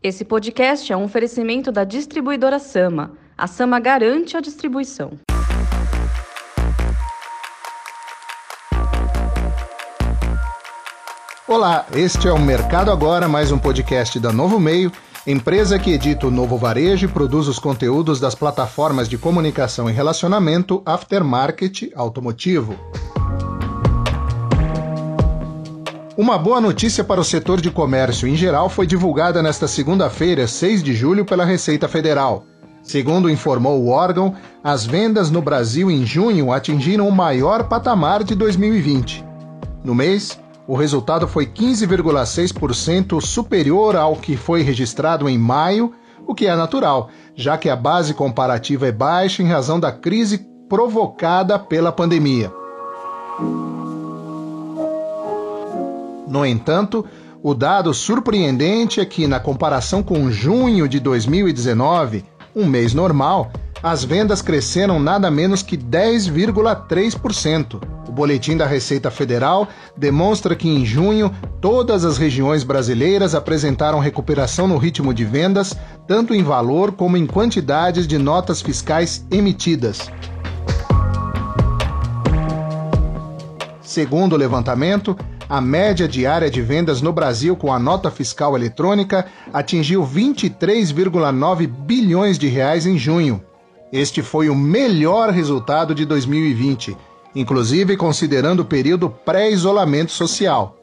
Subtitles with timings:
[0.00, 3.18] Esse podcast é um oferecimento da distribuidora Sama.
[3.36, 5.18] A Sama garante a distribuição.
[11.48, 14.92] Olá, este é o Mercado Agora, mais um podcast da Novo Meio,
[15.26, 19.92] empresa que edita o Novo Varejo e produz os conteúdos das plataformas de comunicação e
[19.92, 22.78] relacionamento Aftermarket Automotivo.
[26.18, 30.82] Uma boa notícia para o setor de comércio em geral foi divulgada nesta segunda-feira, 6
[30.82, 32.42] de julho, pela Receita Federal.
[32.82, 34.34] Segundo informou o órgão,
[34.64, 39.24] as vendas no Brasil em junho atingiram o maior patamar de 2020.
[39.84, 45.92] No mês, o resultado foi 15,6% superior ao que foi registrado em maio,
[46.26, 50.44] o que é natural, já que a base comparativa é baixa em razão da crise
[50.68, 52.52] provocada pela pandemia.
[56.28, 57.04] No entanto,
[57.42, 63.50] o dado surpreendente é que, na comparação com junho de 2019, um mês normal,
[63.82, 67.80] as vendas cresceram nada menos que 10,3%.
[68.08, 74.66] O boletim da Receita Federal demonstra que em junho todas as regiões brasileiras apresentaram recuperação
[74.66, 75.76] no ritmo de vendas,
[76.06, 80.10] tanto em valor como em quantidades de notas fiscais emitidas.
[83.80, 85.16] Segundo o levantamento,
[85.48, 92.38] a média diária de vendas no Brasil com a nota fiscal eletrônica atingiu 23,9 bilhões
[92.38, 93.42] de reais em junho.
[93.90, 96.94] Este foi o melhor resultado de 2020,
[97.34, 100.76] inclusive considerando o período pré-isolamento social.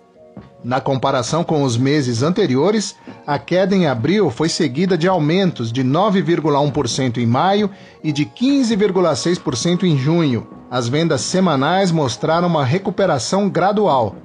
[0.63, 2.95] Na comparação com os meses anteriores,
[3.27, 7.69] a queda em abril foi seguida de aumentos de 9,1% em maio
[8.03, 10.47] e de 15,6% em junho.
[10.71, 14.15] As vendas semanais mostraram uma recuperação gradual,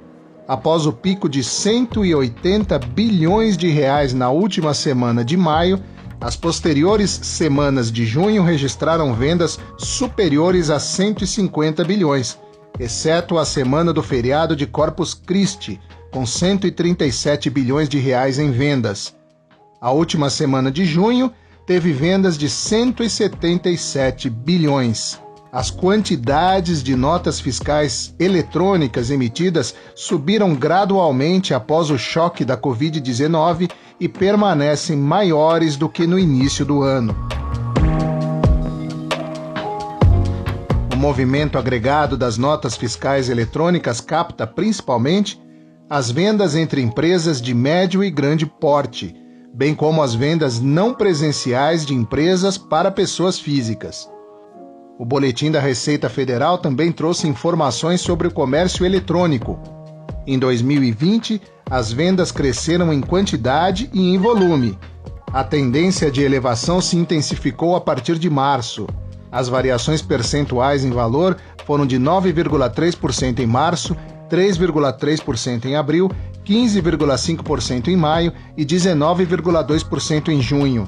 [0.51, 5.81] após o pico de 180 bilhões de reais na última semana de maio,
[6.19, 12.37] as posteriores semanas de junho registraram vendas superiores a 150 bilhões,
[12.77, 15.79] exceto a semana do feriado de Corpus Christi,
[16.11, 19.15] com 137 bilhões de reais em vendas.
[19.79, 21.31] A última semana de junho
[21.65, 25.17] teve vendas de 177 bilhões.
[25.51, 33.69] As quantidades de notas fiscais eletrônicas emitidas subiram gradualmente após o choque da Covid-19
[33.99, 37.13] e permanecem maiores do que no início do ano.
[40.93, 45.37] O movimento agregado das notas fiscais eletrônicas capta principalmente
[45.89, 49.13] as vendas entre empresas de médio e grande porte,
[49.53, 54.09] bem como as vendas não presenciais de empresas para pessoas físicas.
[55.01, 59.59] O boletim da Receita Federal também trouxe informações sobre o comércio eletrônico.
[60.27, 64.77] Em 2020, as vendas cresceram em quantidade e em volume.
[65.33, 68.85] A tendência de elevação se intensificou a partir de março.
[69.31, 71.35] As variações percentuais em valor
[71.65, 73.97] foram de 9,3% em março,
[74.29, 76.11] 3,3% em abril,
[76.45, 80.87] 15,5% em maio e 19,2% em junho.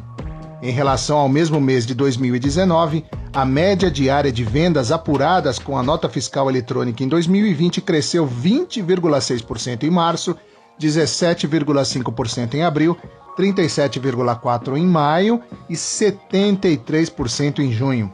[0.62, 3.04] Em relação ao mesmo mês de 2019,
[3.34, 9.84] a média diária de vendas apuradas com a nota fiscal eletrônica em 2020 cresceu 20,6%
[9.84, 10.38] em março,
[10.80, 12.96] 17,5% em abril,
[13.36, 18.14] 37,4% em maio e 73% em junho.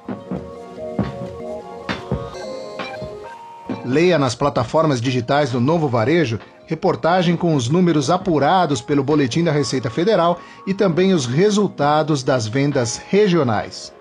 [3.83, 9.51] Leia nas plataformas digitais do Novo Varejo reportagem com os números apurados pelo Boletim da
[9.51, 13.91] Receita Federal e também os resultados das vendas regionais.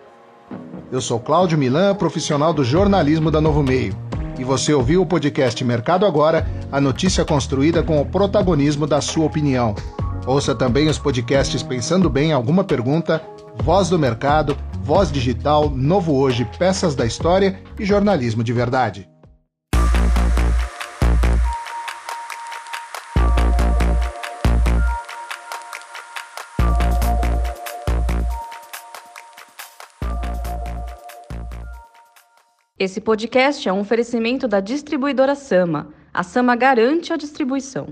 [0.91, 3.95] Eu sou Cláudio Milan, profissional do jornalismo da Novo Meio.
[4.39, 9.27] E você ouviu o podcast Mercado Agora, a notícia construída com o protagonismo da sua
[9.27, 9.75] opinião.
[10.27, 13.23] Ouça também os podcasts Pensando Bem Alguma Pergunta,
[13.63, 19.18] Voz do Mercado, Voz Digital, Novo Hoje, Peças da História e Jornalismo de Verdade.
[32.81, 35.89] Esse podcast é um oferecimento da distribuidora Sama.
[36.15, 37.89] A Sama garante a distribuição.